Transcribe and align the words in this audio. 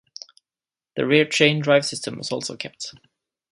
The 0.95 1.05
rear 1.05 1.25
chain 1.25 1.59
drive 1.61 1.85
system 1.85 2.17
was 2.17 2.31
also 2.31 2.57
kept. 2.57 2.95